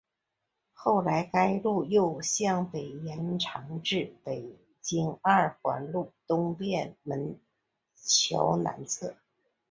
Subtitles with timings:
[0.73, 7.39] 后来该路又向北延长至北京二环路东便门
[7.95, 9.13] 桥南侧。